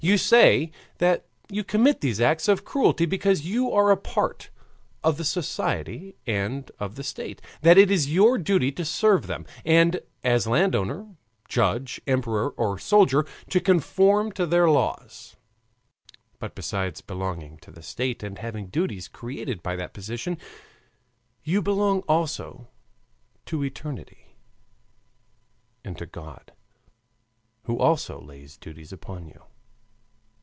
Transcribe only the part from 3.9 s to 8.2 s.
a part of the society and of the state; that it is